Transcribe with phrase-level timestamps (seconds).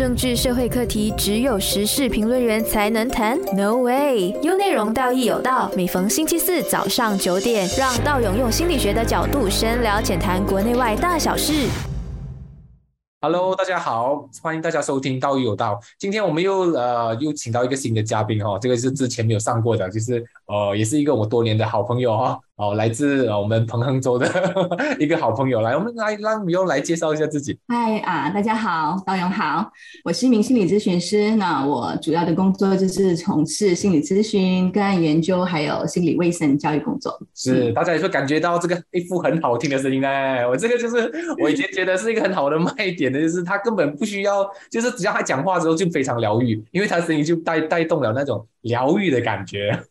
[0.00, 4.34] 政治社会课题只有时事评论员才能谈？No way！
[4.40, 5.70] 有内容，道义有道。
[5.76, 11.68] 每逢星期四早上九点，让道勇用心理学的角度深聊浅谈国内外大小事。
[13.20, 15.74] Hello，大家好，欢迎大家收听《道义有道》。
[15.98, 24.28] 今天我们又呃又请到一个新的嘉宾、哦，这个是之前没有上过的，就是呃也是一个我多年的好朋友、哦，哦来自呃我们彭亨州的
[25.00, 27.58] 一个好朋友来，我们来让米用来介绍一下自己。
[27.66, 29.72] 嗨啊，大家好，道勇好，
[30.04, 31.34] 我是一名心理咨询师。
[31.36, 37.18] 那我主要的工作就是从事心理咨询、个案研究，还有心理卫生教育工作。
[37.34, 40.46] 是，大家也会感觉到这个一副很好听的声音呢。
[40.46, 41.10] 我这个就是
[41.42, 49.82] 我以前觉得是一个很好的卖点的，就是他根本不需要，就是只要他讲话的时候就非常疗愈，因为他声音就带带动了那种疗愈的感觉。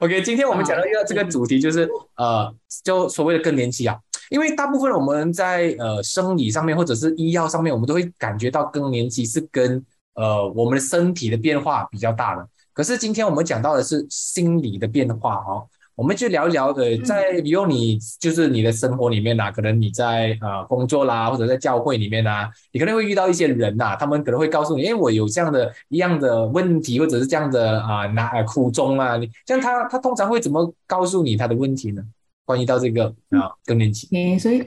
[0.00, 2.52] OK，今天我们讲到一个这个主题就是呃，
[2.84, 3.98] 就所谓的更年期啊，
[4.30, 12.46] 因为大部分我们在呃生理上面或者是医药上面，我们都会感觉到更年期是跟呃我们的身体的变化比较大的。
[12.72, 32.02] 可是今天我们讲到的是心理的变化哦，我们就聊一聊呃，在比如你就是你的生活里面呐、啊，可能你在呃工作啦，或者在教会里面呐、啊，你可能会遇到一些人呐、啊，他们可能会告诉你，哎，我有这样的一样的问题，或者是这样的啊难呃苦衷啊，你像他他通常会怎么告诉你他的问题呢？
[32.44, 34.60] 关于到这个啊更年期，嗯，所以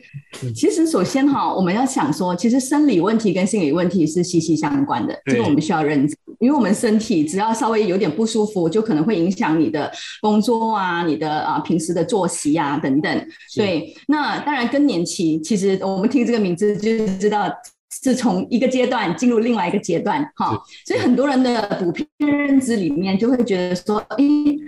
[0.55, 6.15] 其实首先哈，我们要想说，其实生理问题跟心理问题是息息相关的，这个我们需要认知，
[6.45, 13.27] 因为我们身体只要稍微有点不舒服，就可能会影响你的工作啊，你的啊平时的作息啊等等。
[13.55, 17.51] 对，那当然更年期，其实我们听这个名字就知道。
[18.03, 24.59] 是从一个阶段进入另外一个阶段，哈，所以很多人的普遍认知里面就会觉得说，诶，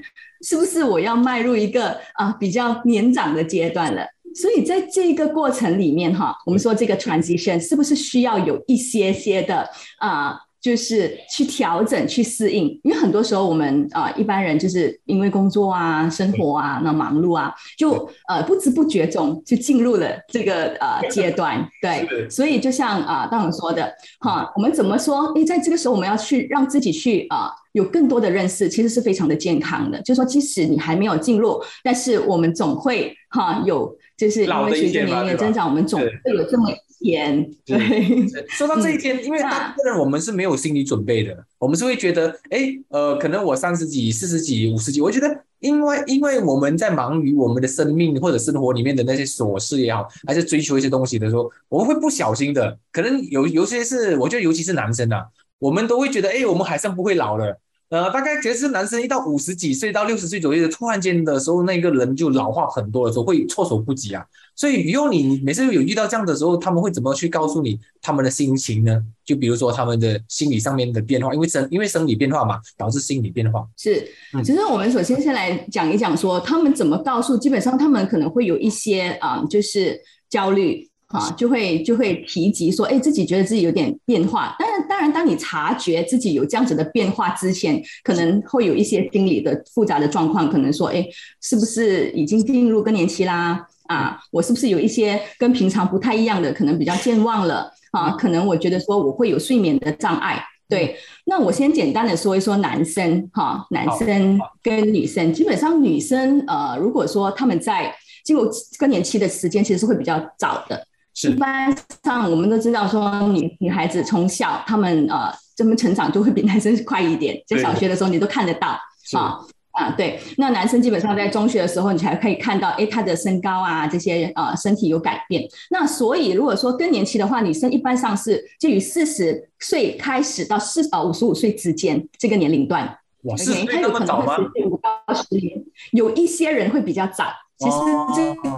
[0.41, 4.08] 是不是我要迈入一个啊比较年长的阶段了？
[4.34, 9.69] 所以在这个过程里面，哈，我们说这个 transition 是不是需要有一些些的
[10.00, 10.39] 啊？
[10.59, 25.31] 就是去调整、去适应，因为很多时候我们啊、呃、一般人就是因为工作啊、生活啊、那忙碌啊，就呃不知不觉中就进入了这个呃 阶段，对，所以就像啊大勇说的哈，我们怎么说？
[25.35, 30.01] 诶，在这个时候我们要去让自己去啊、呃、有更多的认识，其实是非常的健康的。
[30.01, 36.68] 就是说即使你还没有进入，但是我们总会哈有，就是因为随着年龄的增长，我们总会有这么。
[37.00, 37.78] 天，对，
[38.50, 55.25] 说到这一天，因为大部分人我们是没有心理准备的，我们是会觉得，哎，呃，可能我三十几、四十几、五十几，我觉得，因为因为我们在忙于我们的生命或者生活里面的那些琐事也好，还是追求一些东西的时候，我们会不小心的，可能有有些是，我觉得尤其是男生啊，
[55.59, 57.59] 我们都会觉得，哎，我们好像不会老了。
[57.90, 64.25] 呃，大概觉得是男生一到五十几岁到六十岁左右的，突然间的时候，那个人就老化很多的时候，会措手不及啊。
[64.56, 69.02] 所以，如果你每次有遇到这样的时候，他们会怎么去告诉你他们的心情呢？
[69.24, 73.66] 就比如说他们的心理上面的变化，因为生因为生理变化嘛，导致心理变化。
[73.78, 74.06] 是，
[74.44, 80.87] 其实我们首先先来讲一讲说他们怎么告诉，基本上他们可能会有一些啊、呃，就是焦虑。
[81.07, 84.56] 啊，就会就会提及说，哎，自己觉得自己有点变化。
[84.59, 91.07] 当然，当然，当你察觉自己有这样子的变化之前，可能会有一些心理的复杂的状况，可能说，哎，
[91.41, 93.66] 是不是已经进入更年期啦？
[93.88, 98.12] 啊，我是不是有一些跟平常不太一样的，可能比较健忘了啊？
[98.12, 100.44] 可能我觉得说我会有睡眠的障碍。
[100.68, 107.95] 对，那我先简单的说一说男生哈，男生跟女生，基本上女生呃，如果说他们在
[108.25, 110.85] 进入更年期的时间，其实是会比较早的。
[111.23, 118.78] 一般上我们都知道说女女孩子从小她们呃这么成长就会比男生快一点，在小学的时候你都看得到
[119.13, 119.39] 啊
[119.72, 125.44] 啊对，那男生基本上在中学的时候你才可以看到，哎他的身高啊这些呃身体有改变。
[125.72, 132.95] 那所以如果说更年期的话，女生一般上是介于四十岁开始到四呃五十五岁之间这个年龄段。
[133.23, 134.38] 哇，四十岁那么早吗？
[134.66, 135.63] 五到十年，
[135.94, 137.25] 有一些人会比较早，
[137.57, 137.77] 其实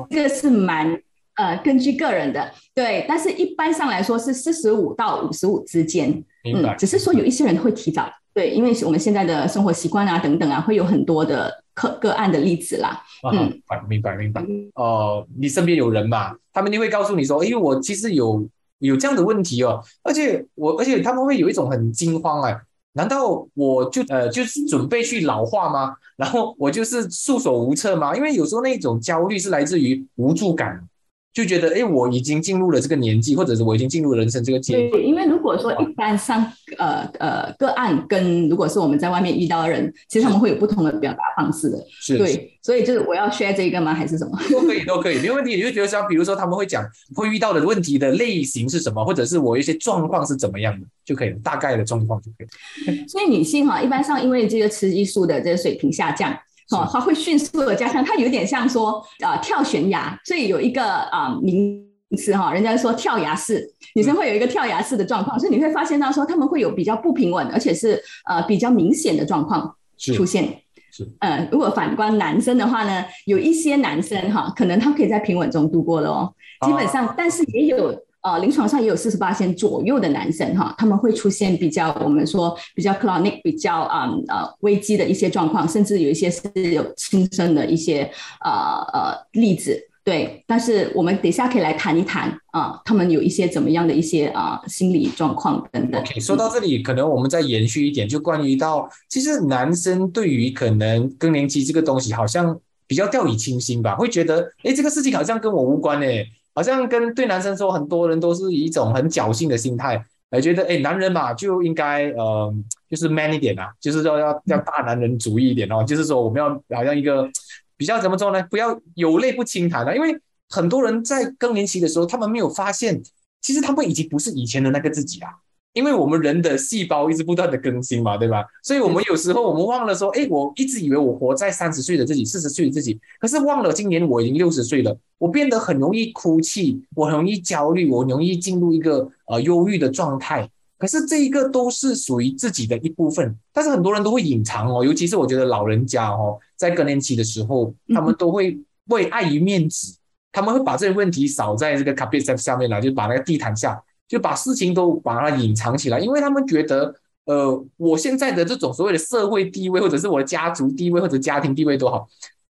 [0.09, 1.01] 这个是蛮。
[1.39, 6.11] 呃，根据个人的对，但是一般上来说是四十五到五十五之间，
[6.43, 14.41] 嗯，只是说有一些人会提早，对，因为我们现在的生活习惯啊等等啊，会有很多的个个案的例子啦，嗯，明白明白，
[14.75, 18.45] 哦、呃，你身边有人嘛，他们就会告诉你说，因为我其实有
[18.79, 22.53] 有这样的问题哦，而且我而且他们会有一种很惊慌哎，
[22.93, 25.95] 难道我就呃就是准备去老化吗？
[26.17, 28.13] 然后我就是束手无策吗？
[28.13, 30.85] 因为有时候那种焦虑是来自于无助感。
[31.31, 34.91] 就觉得哎，我已经进入了这个年纪，或者是我已经进入人生这个阶段。
[34.91, 36.43] 对，因为如果说一般上
[36.77, 41.77] 呃呃个案跟如果是我们在外面遇到的人，其实他们会有不同的表达方式的。
[42.01, 43.93] 是，对，所以就是我要 share 这个吗？
[43.93, 44.37] 还是什么？
[44.49, 45.55] 都可以，都可以，没有问题。
[45.55, 46.83] 你就觉得像比如说他们会讲
[47.15, 53.05] 会遇到的问题的类型是什么，或者是我一些状况是怎么样的就可以了，大概的状况就可以。
[53.07, 56.35] 所以女性哈，一般上因为这个雌激素的这个水平下降。
[56.71, 61.83] 哦，它会迅速的加强，它有点像说啊跳悬崖，所以有一个啊名
[62.17, 70.61] 词哈，人家说跳崖式，女生会有一个跳崖式的状况，所以你会发现到说他们会有比较不平稳，而且是呃比较明显的状况出现。
[70.91, 76.33] 是，呃，如果反观男生的话呢，有一些男生哈，可能他可以在平稳中度过了哦，
[76.65, 77.95] 基本上，但是也有。
[78.21, 86.41] 呃，临床上也有四十八线左右的男生哈，他们会出现比较我们说比较 chronic、比较啊呃危机的一些状况，甚至有一些是
[86.73, 88.11] 有轻生的一些
[88.43, 88.51] 呃
[88.93, 89.85] 呃例子。
[90.03, 96.01] 对，但是我们等一下可以来谈一谈啊，他们有一些怎么样的一些啊心理状况等等。
[96.01, 106.25] OK，说到这里，可能我们再延续一点，就关于到其实男生对于可能更年期这个东西，好像比较掉以轻心吧，会觉得哎这个事情好像跟我无关哎。
[106.53, 112.53] 好像跟对男生说，很多人都是以一种很侥幸的心态来觉得，哎，男人嘛就应该呃，
[112.89, 117.29] 就是 man 一点啊，就是说要要大男人主义一点哦，就是说我们要好像一个
[117.77, 118.45] 比较怎么说呢？
[118.49, 120.19] 不要有泪不轻弹啊，因为
[120.49, 123.01] 很多人在更年期的时候，他们没有发现，
[123.41, 125.29] 其实他们已经不是以前的那个自己啊。
[125.73, 128.43] 因为我们人的细胞一直不断的更新嘛，对吧？
[128.63, 140.49] 所以我们有时候我们忘了说，哎，我一直以为我活在三十岁的自己、四十岁的自己，可是忘了今年我已经六十岁了，我变得很容易哭泣，我很容易焦虑，我容易进入一个呃忧郁的状态。
[140.77, 149.97] 可是这一个都是属于自己的一部分，但是很多人都会隐藏哦，尤其是我觉得老人家哦，在更年期的时候，他们都会为碍于面子，
[150.31, 153.79] 他们会把这些问题扫在这个 carpet 下面来，就把那个地毯下。
[154.09, 156.93] 就把事情都把它隐藏起来，因为他们觉得，
[157.25, 162.07] 呃，我现在的这种所谓的社会地位，或者是我的家族地位或者家庭地位都好，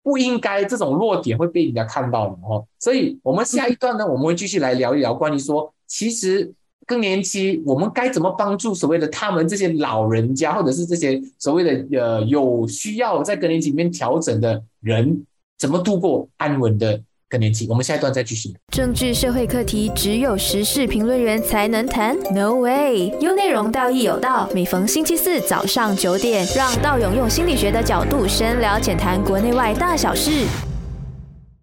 [0.04, 2.68] 不应该这种弱点会被人家看到的哦。
[2.78, 6.54] 所以，我们下一段呢，我们会继续来聊一聊关于说，其实
[6.86, 15.25] 更年期我们该怎么帮助所谓的他们这些老人家，或者是这些所谓的呃有需要在更年期里面调整的人，
[15.57, 17.02] 怎么度过安稳的。
[17.35, 18.53] 更年期，我们下一段再继续。
[18.69, 23.09] 政治社会课题只有时事评论员才能谈，No way。
[23.19, 24.49] 有内容，道义有道。
[24.53, 30.47] 每逢星期四早上九点，让道勇用心理学的角度深聊浅谈国内外大小事。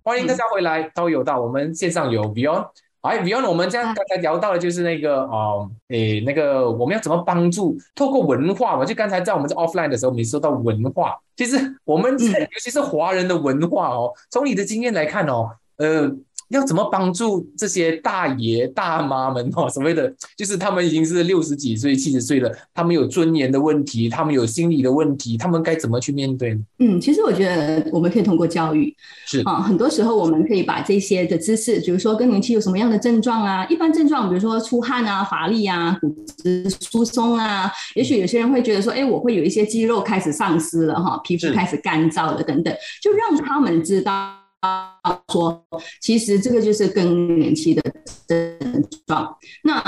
[0.05, 1.41] 欢迎大家回来，道有道。
[1.41, 2.67] 我们线上有 Beyond。
[3.01, 7.77] 哎，Beyond，我们这样刚才聊到的就是那个哦，诶，那个我们要怎么帮助？
[7.97, 15.51] 透过文化嘛，就刚才在我们在 offline 的时候，我们说到文化，其实我们在尤其是华人的文化哦，从你的经验来看哦，
[15.83, 16.13] 呃。
[16.53, 19.67] 要怎么帮助这些大爷大妈们哦？
[19.73, 26.61] 所谓的就是他们已经是六十几岁、七十岁了，他们有尊严的问题，他们有心理的问题，他们该怎么去面对呢？
[26.81, 28.95] 嗯，其实我觉得我们可以通过教育，
[29.25, 44.42] 是啊，很多时候我们可以把这些的知识，比如说更年期有什么样的症状啊，一般症状，比如说出汗啊、乏力啊、骨质疏松啊，也许有些人会觉得说，哎，我会有一些肌肉开始丧失了哈，皮肤开始干燥了等等，就让他们知道。
[44.63, 44.97] 啊，
[45.33, 45.65] 说
[46.01, 47.83] 其实这个就是更年期的
[48.29, 49.37] 症状。
[49.65, 49.83] 那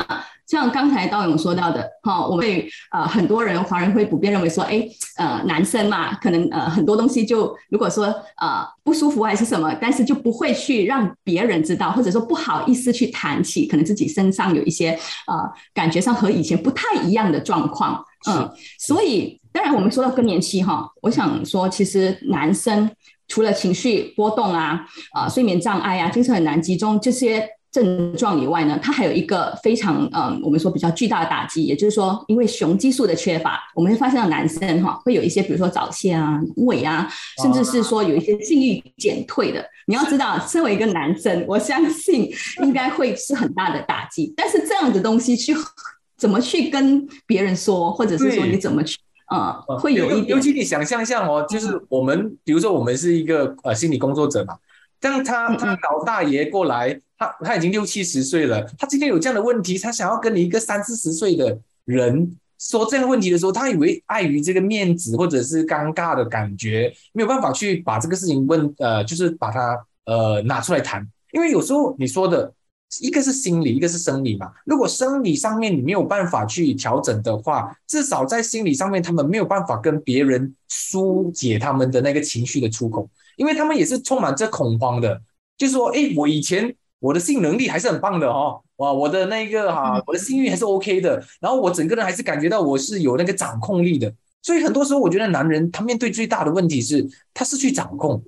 [0.48, 2.44] 像刚才道勇说到的，哈，我们
[2.90, 4.84] 呃很多人华人会普遍认为说，哎，
[5.16, 14.90] 呃，男生嘛，可能呃很多东西就如果说呃不舒服还是什么，但是就不会去让别人知道，或者说不好意思去谈起，可能自己身上有一些
[15.28, 18.04] 呃感觉上和以前不太一样的状况。
[18.28, 22.90] 嗯，所以当然我们说到更年期哈，我想说其实男生。
[23.28, 37.12] 除了情绪波动啊、啊睡眠障碍啊、精神很难集中这些症状以外呢，它还有一个非常嗯，我们说比较巨大的打击，也就是说，因为雄激素的缺乏，我们会发现到男生哈会有一些，比如说早泄啊、萎啊，
[37.42, 39.64] 甚至是说有一些性欲减退的。
[39.86, 42.30] 你要知道，身为一个男生，我相信
[42.62, 44.32] 应该会是很大的打击。
[44.36, 45.52] 但是这样的东西去
[46.16, 48.96] 怎么去跟别人说，或者是说你怎么去？
[49.26, 54.56] 啊，会有一点尤其你想象一下哦，就是我们，比如说我们是一个呃心理工作者嘛，
[55.00, 72.52] 当他他老大爷过来，他他已经六七十岁了，他今天有这样的问题，他想要跟你一个三四十岁的人说这样的问题的时候，他以为碍于这个面子或者是尴尬的感觉，没有办法去把这个事情问呃，就是把它呃拿出来谈，因为有时候你说的。
[73.00, 74.50] 一个是心理，一个是生理嘛。
[74.64, 85.20] 如果生理上面你没有办法去调整的话，至少在心理上面，他们没有办法跟别人疏解他们的那个情绪的出口，因为他们也是充满着恐慌的。
[85.56, 94.12] 就是说，哎，我以前我的性能力还是很棒的哦，哇，我的那个哈，我的性欲还是 OK 的，然后我整个人还是感觉到我是有那个掌控力的。
[94.42, 98.22] 所以很多时候，我觉得男人他面对最大的问题是，他失去掌控。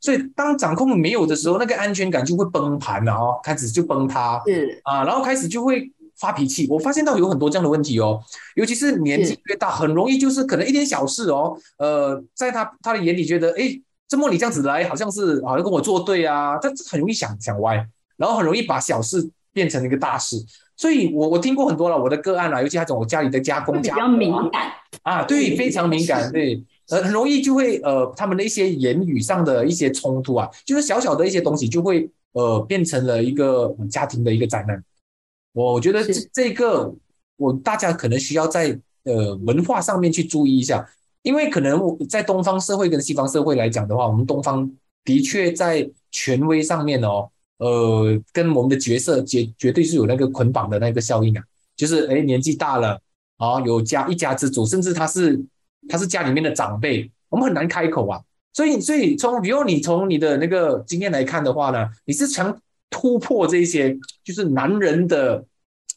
[0.00, 6.66] 所以当掌控没有的时候，那个安全感就会崩盘了哦，开始就崩塌，是啊，然后开始就会发脾气。
[6.68, 8.20] 我发现到有很多这样的问题哦，
[8.54, 17.86] 尤其是年纪越大，很容易就是可能一点小事哦，呃，在他他的眼里觉得，哎，这么你这样子来，好像是好像跟我作对啊，他很容易想想歪，
[18.16, 20.36] 然后很容易把小事变成一个大事。
[20.76, 24.72] 所以我我听过很多了，我的个案啊，尤其那种我家里的加工比较敏感
[25.02, 26.62] 啊，对，非常敏感，对。
[26.88, 34.82] 呃，很容易就会呃，他们的一些言语上的一些冲突啊，就是小小的一些东西就会呃，变成了一个家庭的一个灾难。
[35.52, 36.92] 我觉得这这个
[37.36, 40.86] 我大家可能需要在呃文化上面去注意一下，
[41.22, 44.70] 因为可能在东方社会跟西方社会来讲的话，我们东方
[45.04, 51.42] 的确在权威上面哦，呃，跟我们的角色绝绝对是有那个捆绑的那个效应啊，
[51.76, 53.00] 就是哎年纪大了
[53.36, 55.40] 啊，有家一家之主，甚至他是。
[55.88, 58.20] 他是家里面的长辈，我们很难开口啊。
[58.52, 62.54] 所以，所以从比如你从你的那个经验来看的话呢，你是想
[62.90, 65.42] 突破这些就是男人的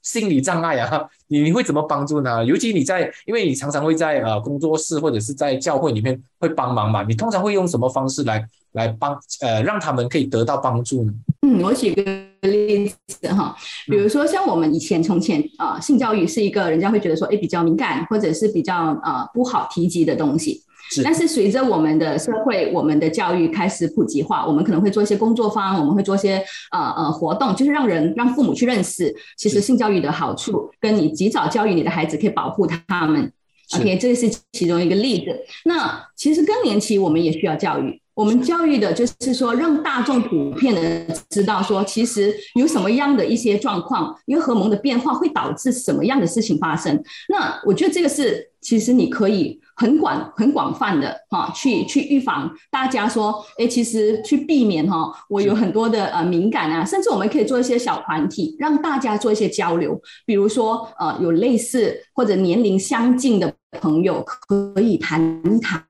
[0.06, 1.04] 心理障碍啊？
[1.28, 2.46] 你你会怎么帮助呢？
[2.46, 11.14] 尤其你在，因为你常常会在呃工作室或者是在教会里面会帮忙嘛，你通常会用什么方式来来帮呃让他们可以得到帮助呢？
[11.42, 12.04] 嗯，我举个
[12.48, 13.56] 例子哈，
[13.88, 20.62] 比如说像我们以前从前啊，性教育是一个人家会觉得说，哎，比较敏感或者是比较呃不好提及的东西。
[20.90, 21.04] 是。
[21.04, 33.32] 但是随着我们的社会、我们的教育开始普及化，我们可能会做一些工作坊，我们会做一些呃呃活动，就是让人让父母去认识，其实性教育的好处，跟你及早教育你的孩子可以保护他们。
[33.76, 35.36] OK，这个是其中一个例子。
[35.66, 38.00] 那其实更年期我们也需要教育。
[38.14, 47.04] 我们教育的就是说，让大众普遍的知道说，其实有什么样的一些状况，因为荷蒙的变化会导致什么样的事情发生。
[47.28, 65.84] 那我觉得这个是，其实你可以很广、很广泛的哈，去去预防大家说，哎，其实去避免哈，我有很多的呃敏感啊，甚至我们可以做一些小团体，让大家做一些交流，比如说呃，有类似或者年龄相近的朋友可以谈一谈，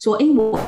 [0.00, 0.58] 说，哎，我。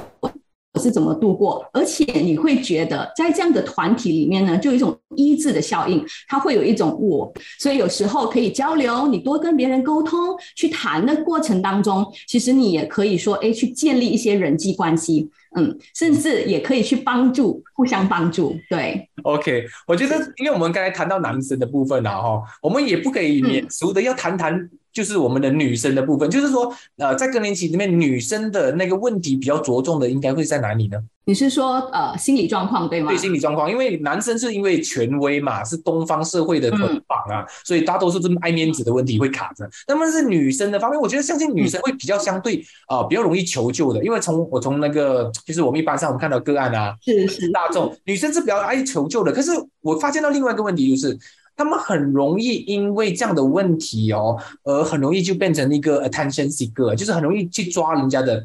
[0.82, 1.64] 是怎么度过？
[1.72, 10.18] 而且你会觉得，在这样的团体里面呢，就有一种医治的效应，它会有一种我，所以有时候可以交流，你多跟别人沟通，
[10.56, 18.56] 去谈的过程当中，其实你也可以说，哎，去建立一些人际关系，嗯，甚至也可以去帮助，互相帮助。
[18.68, 24.68] 对，OK，我觉得，因为我们刚才谈到男生的部分了哈，我们也不可以免俗的要谈谈。
[24.92, 30.96] 就是我们的女生的部分，就是说，呃，在更年期里面，女生的那个问题比较着重的，应该会在哪里呢？
[31.24, 33.08] 你是说，呃，心理状况对吗？
[33.10, 39.68] 对，心理状况，因为男生是因为权威嘛，是东方社会的捆绑啊，所以大多数这么爱面子的问题会卡着。
[39.88, 49.32] 那么是女生的方面，我觉得相信女生会比较相对啊，比较容易求救的，因为从我从那个就是我们一般上我们看到个案啊，是是大众，女生是比较爱求救的。
[49.32, 51.18] 可是我发现到另外一个问题就是。
[51.56, 58.44] 他们很容易因为这样的问题哦，而很容易就变成一个 attention seeker，就是很容易去抓人家的，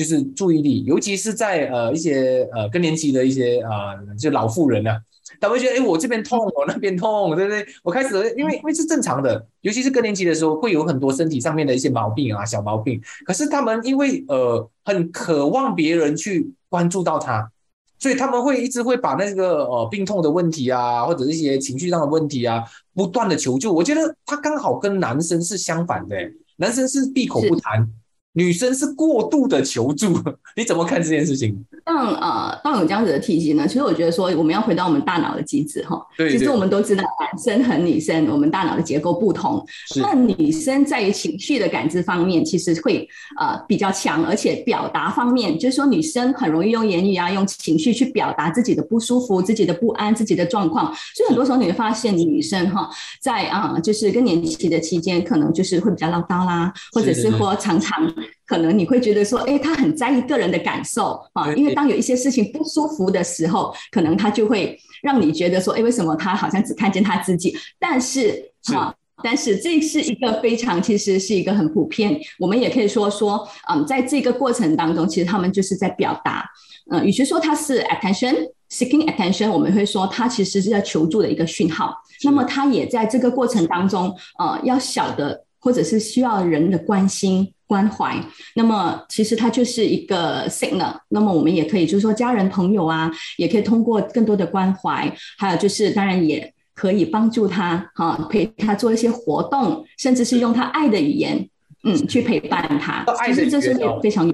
[0.00, 4.98] 就是注意力，尤其是在呃一些呃更年期的一些啊，就老妇人啊，
[5.38, 7.66] 他会觉得哎，我这边痛，我那边痛，对不对？
[7.82, 12.98] 我开始因为因为是正常的，尤其是更年期的时候，会有很多身体上面的一些毛病啊，小毛病。
[13.26, 17.52] 可是他们因为呃很渴望别人去关注到他。
[17.98, 22.64] 所以他们会一直会把那个呃病痛的问题啊，或者一些情绪上的问题啊，
[22.94, 23.70] 不断的求救。
[23.70, 26.16] 我觉得他刚好跟男生是相反的，
[26.56, 27.86] 男生是闭口不谈。
[28.32, 30.16] 女生是过度的求助，
[30.56, 31.64] 你怎么看这件事情？
[31.84, 33.66] 像呃，当有这样子的体型呢？
[33.66, 36.00] 其实我觉得说，我们要回到我们大脑的机制哈。
[36.16, 36.30] 对。
[36.30, 39.66] 其实我们都知道，男生和女生，我们大脑的结构不同。
[39.96, 43.08] 那女生在于情绪的感知方面，其实会
[43.40, 50.94] 呃比较强，而且表达方面，就是说女生很容易用言语啊，用情绪去表达自己的不舒服、自己的不安、自己的状况。
[51.16, 52.88] 所以很多时候你会发现，女生哈，
[53.20, 58.08] 在啊，就是更年期的期间，可能就是会比较唠叨啦，或者是说常常。
[58.46, 67.56] 可能你会觉得说，哎，他很在意个人的感受啊，因为当有一些事情不舒服的时候，可能他就会让你觉得说，哎，为什么他好像只看见他自己？
[67.78, 72.20] 但是啊，但是这是一个非常，其实是一个很普遍。
[72.38, 76.44] 我们也可以说说，嗯，在这个过程当中，其实他们就是在表达，
[76.90, 78.34] 嗯，与其说他是 attention
[78.70, 81.94] seeking attention，我们会说他其实是在求助的一个讯号。
[82.24, 85.44] 那么他也在这个过程当中，呃，要晓得。
[85.60, 88.18] 或者是需要人的关心关怀，
[88.56, 90.96] 那么其实它就是一个 signal。
[91.10, 101.48] 那么我们也可以就是说家人朋友啊，也可以通过更多的关怀，还有就是当然也可以帮助他哈，陪他做一些活动，甚至是用他爱的语言，
[101.84, 103.04] 嗯，去陪伴他。
[103.26, 104.32] 其实这是非常有。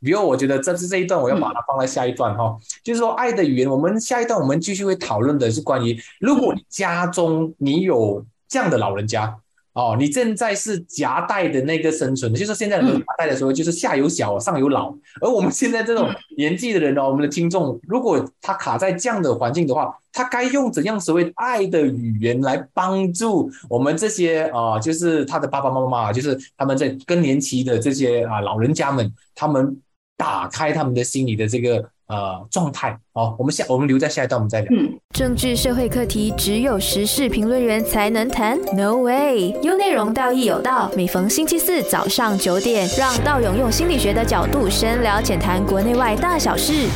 [0.00, 2.56] 比如，我觉得这是这一段，我要把它放在下一段哈。
[2.84, 9.38] 就是说，爱的语言，我们下一段我们继续会讨论的是关于，如果你家中你有这样的老人家。
[9.78, 14.92] 哦，你正在是夹带的那个生存，就是现在夹带的时候，就是下有小，上有老。
[15.20, 29.80] 而我们现在这种年纪的人哦，我们的听众，如果他卡在这样的环境的话，他该用怎样所谓爱的语言来帮助我们这些啊，就是他的爸爸妈妈，就是他们在更年期的这些啊老人家们，他们
[30.16, 31.88] 打开他们的心里的这个。
[32.08, 34.68] 呃，状态好，我们下我们留在下一段，我们再聊。
[34.72, 39.54] 嗯，政治社会课题只有时事评论员才能谈，No way。
[39.62, 40.90] 有内容，道义有道。
[40.96, 46.88] 每逢星期四早上九点，让道勇用心理学的角度深聊浅谈国内外大小事。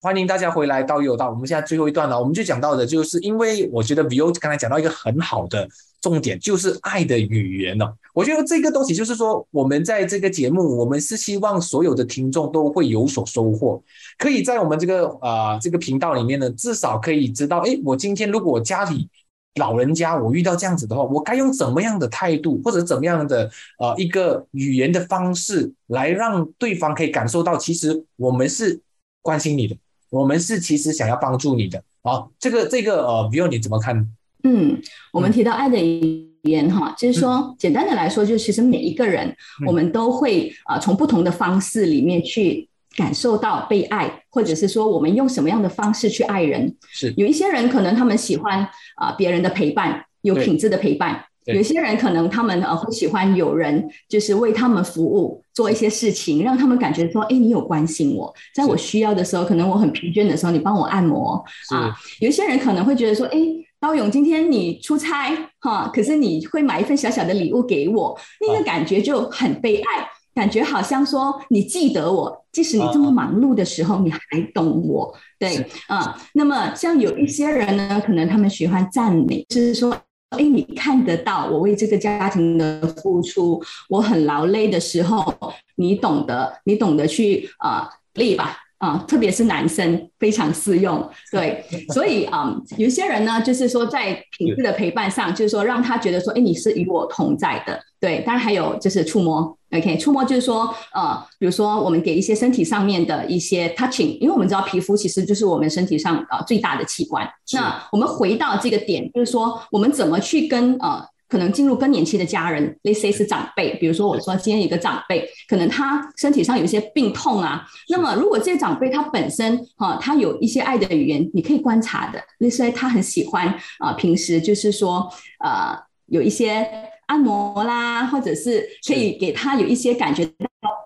[0.00, 1.28] 欢迎大家回来，到有道。
[1.28, 5.68] 我们现在最后一段了，我们就讲到的，就是因为我觉得 Vio 刚才讲到一个很好的。
[6.00, 7.92] 重点就是爱的语言了。
[8.14, 13.82] 我觉得这个东西就是说，我们在这个节目，我们是希望所有的听众都会有所收获，
[14.16, 19.08] 可以在我们这个啊这个频道里面呢，至少可以知道，哎，我今天如果我家里
[19.56, 23.50] 老人家我遇到这样子的话，我该用怎么样的态度，或者怎么样的
[23.80, 28.80] 呃一个语言的方式，来让对方可以感受到，其实我们是
[29.20, 29.76] 关心你的，
[30.10, 32.24] 我们是其实想要帮助你的啊。
[32.38, 34.06] 这个这个呃 v i 你怎么看？
[34.44, 34.80] 嗯，
[35.12, 39.36] 我们提到爱的语言哈，就是说，简单的来说，就是其实每一个人，
[39.66, 46.72] 我们都会啊，从不同的方式里面去感受到被爱，或者是说，我们用什么样的方式去爱人。
[46.88, 51.16] 是有一些人可能他们喜欢啊别人的陪伴，有品质的陪伴；
[51.54, 61.42] 有些人可能他们呃会喜欢有人就是为他们服务，做一些事情，让他们感觉说，哎，你有关心我，在我需要的时候，可能我很疲倦的时候，你帮我按摩
[61.74, 61.94] 啊。
[62.20, 63.38] 有一些人可能会觉得说，哎。
[63.80, 74.18] 高勇，今天你出差哈，可是你会买一份小小的礼物给我，那个感觉就很被爱，感觉好像说你记得我，即使你这么忙碌的时候，你还
[74.52, 75.14] 懂我。
[75.38, 79.96] 对，啊，那么像有一些人呢，可能他们喜欢赞美，就是说，
[80.30, 85.34] 哎，你看得到我为这个家庭的付出，我很劳累的时候，
[85.76, 88.58] 你懂得，你懂得去啊，力吧。
[88.78, 98.20] 啊，特别是男生非常适用，对，所以啊，有些人呢，就是说在品质的陪伴上，就是说让他觉得说，哎，你是与我同在的，对。
[98.20, 107.28] 当然还有就是触摸，OK，触摸就是说，呃，比如说我们给一些身体上面的一些 touching，因为我们知道皮肤其实就是我们身体上呃最大的器官。
[107.52, 111.06] 那我们回到这个点，就是说我们怎么去跟呃。
[111.30, 123.46] 可能进入更年期的家人，let's say 是长辈，比如说我说今天一个长辈，可能他身体上有一些病痛啊，那么如果这些长辈他本身哈，他有一些爱的语言，你可以观察的，let's say 他很喜欢
[123.78, 125.06] 啊，平时就是说
[125.44, 126.66] 呃有一些
[127.08, 130.32] 按摩啦，或者是可以给他有一些感觉到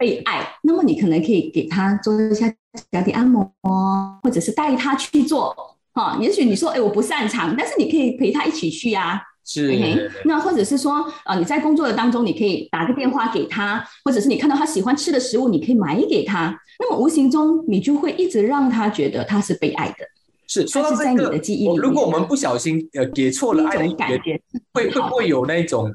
[0.00, 2.52] 被爱，那么你可能可以给他做一下
[2.90, 3.48] 脚底按摩，
[4.22, 5.54] 或者是带他去做。
[5.94, 9.20] 哈，也许你说哎我不擅长，但是你可以陪他一起去啊。
[9.44, 16.56] 是，那或者是说，呃，你在工作的当中，你可以打个电话给他，或者是你看到他喜欢吃的食物，你可以买给他。
[16.78, 19.96] 那么无形中，你就会一直让他觉得他是被爱的。
[20.46, 21.36] 是，说到这个，
[21.76, 24.40] 如果我们不小心呃给错了爱的感觉，
[24.72, 25.92] 会会不会有那种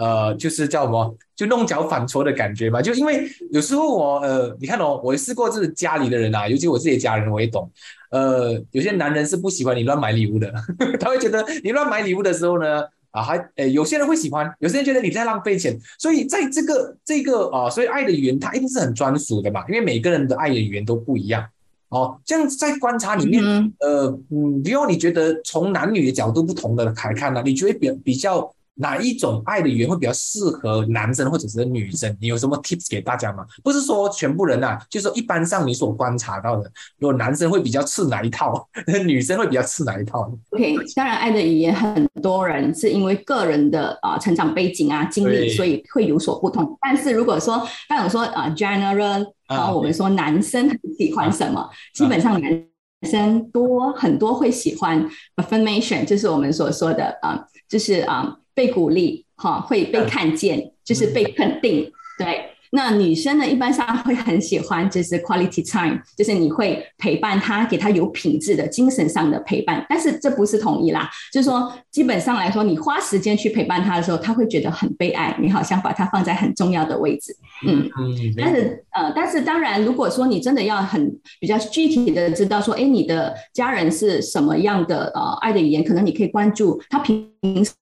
[0.00, 2.80] 呃，就是叫什么，就弄巧反拙的感觉吧？
[2.80, 7.70] 就因为有时候我呃，你看哦，我试过是家里的人啊，尤其我自己家人，我也懂。
[8.10, 10.50] 呃，有些男人是不喜欢你乱买礼物的，
[10.98, 21.44] 他会觉得你乱买礼物的时候呢，啊，还，呃，有些人会喜欢，有些人觉得你在浪费钱，所以在这个这个啊，所以爱的语言它一定是很专属的嘛，因为每个人的爱的语言都不一样，
[21.90, 23.44] 哦，这样在观察里面，
[23.80, 28.50] 呃，嗯，比如你觉得从男女的角度不同的来看呢，你觉得比比较。
[28.80, 32.16] 哪一种爱的语言会比较适合男生或者是女生？
[32.18, 33.44] 你有什么 tips 给大家吗？
[33.62, 36.62] 不是说全部人呐，就是说一般上你所观察到的，
[36.98, 38.66] 如果男生会比较吃哪一套，
[39.04, 46.78] 女生会比较吃哪一套？OK，当然爱的语言很多人是因为个人的啊成长背景啊经历，所以会有所不同。
[46.80, 52.66] 但是如果说刚有说啊 general，然后我们说男生喜欢什么，基本上男
[53.02, 58.36] 生多很多会喜欢 affirmation，就是我们所说的啊，就是啊。
[58.60, 62.50] 被鼓励，哈，会被看见，就是被肯定，对。
[62.72, 69.84] 那女生呢，一般上会很喜欢就是 quality time，就是你会陪伴她，给她有品质的精神上的陪伴。
[69.88, 77.34] 但是这不是统一啦，就是说基本上来说，你花时间去陪伴她的时候，她会觉得很被爱，你好像把她放在很重要的位置。
[77.66, 78.34] 嗯嗯。
[78.36, 87.28] 但是呃，但是当然，如果说你真的要很比较具体的知道说，哎，你的家人是什么样的呃爱的语言，可能你可以关注他平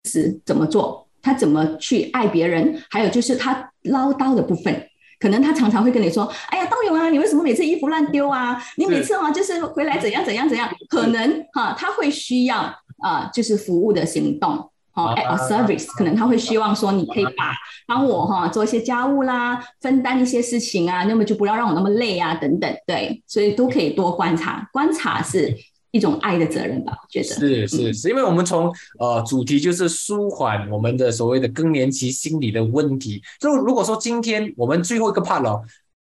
[0.06, 1.08] 时怎么做。
[1.24, 2.82] 他怎么去爱别人？
[2.90, 4.88] 还有就是他唠叨的部分，
[5.20, 8.60] 可能他常常会跟你说：“哎呀，道友啊，你为什么每次衣服乱丢啊？
[8.76, 10.68] 你每次啊，就是回来怎样怎样怎样？
[10.90, 17.54] 可能哈，他会需要啊，就是服务的行动，好，a service，可能他会希望说，你可以把
[17.86, 25.56] 帮我哈做一些家务啦，分担一些事情啊，那么就不要让我那么累啊，等等，对，所以都可以多观察，观察是。
[25.92, 33.22] 一种爱的责任吧，我觉得是是是，因为我们从呃主题就是舒缓我们的所谓的更年期心理的问题。
[33.40, 35.62] 就如果说今天我们最后一个 part 了，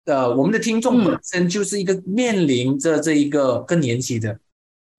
[0.06, 4.40] 呃，我们的听众本身就是一个面临着这一个更年期的，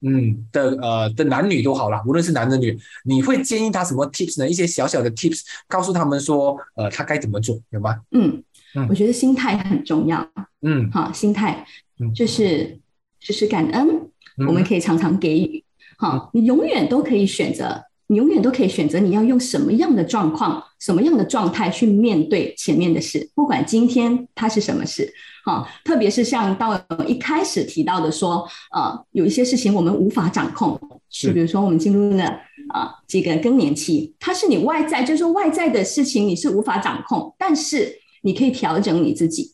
[0.03, 4.47] 嗯的呃的男女都好了，无论是男的女，你会建议他什么 tips 呢？
[4.47, 8.01] 一些小小的 tips，告诉他们说，呃，他该怎么做，有吗？
[8.11, 8.43] 嗯
[8.75, 10.31] 嗯，我觉得心态很重要。
[10.61, 11.67] 嗯，好，心态
[12.15, 12.79] 就是
[13.19, 14.04] 就是感恩。
[14.39, 15.65] 我们可以常常给予，
[15.97, 25.13] 好，你永远都可以选择，你永远都可以选择你要用什么样的状况、什么样的状态去面对前面的事，不管今天它是什么事，
[25.45, 28.45] 哈，特别是像到一开始提到的说，
[28.75, 32.25] 呃，有一些事情我们无法掌控，就比如说我们进入了
[32.71, 39.53] 啊这个更年期，它是你外在，就是说外在的事情你是无法掌控，但是你可以调整你自己，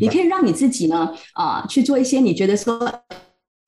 [0.00, 2.90] 你可以让你自己呢啊去做一些你觉得说。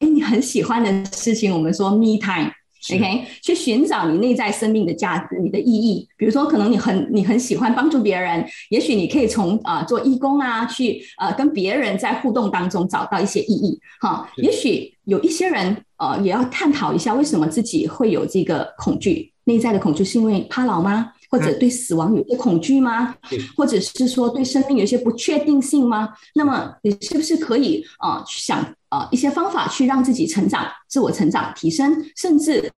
[0.00, 6.06] 哎，你很喜欢的事情，我们说 me time，OK，去寻找你内在生命的价值、你的意义。
[6.18, 13.80] 比如说，可能你很你很喜欢帮助别人，也许你可以从啊做义工啊，去呃跟别人在互动当中找到一些意义。
[14.00, 19.32] 哈，也许有一些人呃也要探讨一下，为什么自己会有这个恐惧？
[19.44, 21.12] 内在的恐惧是因为怕老吗？
[21.30, 23.14] 或者对死亡有些恐惧吗？
[23.56, 26.10] 或者是说对生命有些不确定性吗？
[26.34, 28.74] 那么你是不是可以啊想？
[28.96, 32.72] 啊，一些方法去让自己成长、自我成长、提升，甚至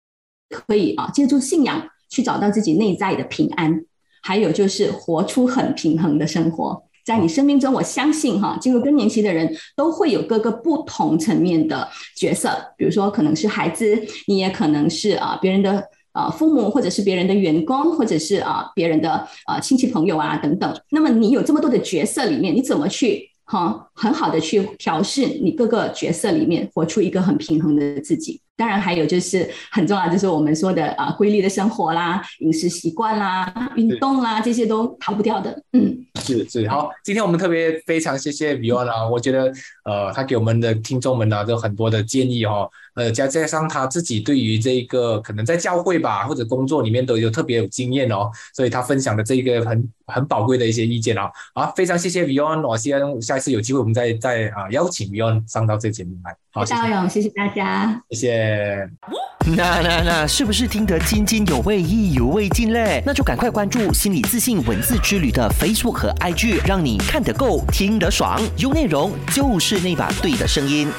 [0.48, 3.84] 可以啊，借助信仰去找到自己内在的平安。
[4.22, 6.82] 还有就是活出很平衡的生活。
[7.04, 20.80] 在你生命中，我相信哈，进入更年期的人都会有各个不同层面的角色，比如说可能是孩子，你也可能是啊别人的啊父母，或者是别人的员工，或者是啊别人的啊亲戚朋友啊等等。
[20.90, 23.30] 那么你有这么多的角色里面，你怎么去？
[23.48, 28.40] 好，很好的去调试你各个角色里面，活出一个很平衡的自己。
[28.56, 35.62] 当然，还有就是很重要，就是我们说的啊，规律的生活啦，饮食习惯啦，运动啦，这些都逃不掉的。
[35.72, 36.04] 嗯。
[36.22, 39.52] 是是好，今天我们特别非常谢谢 Vion 啊，我觉得
[39.84, 56.34] 呃，他给我们的听众们呢，都很多的建议哈，呃，加加上他自己对于这个可能在教会吧或者工作里面都有特别有经验哦，所以他分享的这个很很宝贵的一些意见啊，好，非常谢谢 Vion，我希望下一次有机会我们再再啊邀请 Vion 上到这个节目来。
[56.50, 58.45] 好，大勇，谢谢大家，谢谢。
[59.56, 63.02] 那那那，是不是听得津津有味、意犹未尽嘞？
[63.06, 70.90] 那就赶快关注心理自信文字之旅的 Facebook 和 IG，让你看得够、听得爽，有内容就是那把对的声音。